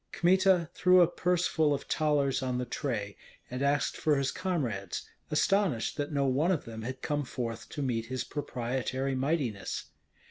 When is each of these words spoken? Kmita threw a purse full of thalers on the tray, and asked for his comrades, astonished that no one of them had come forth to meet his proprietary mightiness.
Kmita 0.13 0.67
threw 0.73 1.01
a 1.01 1.07
purse 1.07 1.45
full 1.45 1.75
of 1.75 1.83
thalers 1.83 2.41
on 2.41 2.57
the 2.57 2.65
tray, 2.65 3.17
and 3.51 3.61
asked 3.61 3.95
for 3.95 4.15
his 4.15 4.31
comrades, 4.31 5.07
astonished 5.29 5.95
that 5.97 6.11
no 6.11 6.25
one 6.25 6.49
of 6.51 6.65
them 6.65 6.81
had 6.81 7.03
come 7.03 7.23
forth 7.23 7.69
to 7.69 7.83
meet 7.83 8.07
his 8.07 8.23
proprietary 8.23 9.13
mightiness. 9.13 9.91